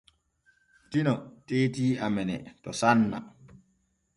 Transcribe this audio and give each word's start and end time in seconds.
Tino 0.95 1.13
teeti 1.47 1.87
amene 2.07 2.37
to 2.63 2.71
sanna. 2.79 3.19